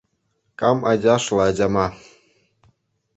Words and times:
Кам 0.59 0.77
ачашлӗ 0.91 1.41
ачама? 1.47 1.87